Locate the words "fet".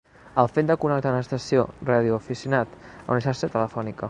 0.53-0.71